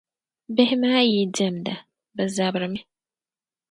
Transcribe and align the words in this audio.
Bihi 0.55 0.75
maa 0.81 1.01
yi 1.11 1.19
diɛmda, 1.35 1.75
bɛ 2.15 2.23
zabirimi. 2.35 2.81